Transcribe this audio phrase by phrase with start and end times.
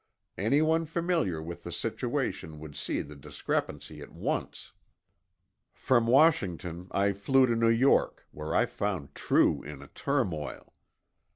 [0.39, 4.71] Anyone familiar with the situation would see the discrepancy at once.
[5.75, 10.73] From Washington I flew to New York, where I found True in a turmoil.